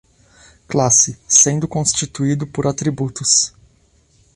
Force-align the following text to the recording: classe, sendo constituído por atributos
classe, 0.67 1.19
sendo 1.27 1.67
constituído 1.67 2.47
por 2.47 2.65
atributos 2.65 3.53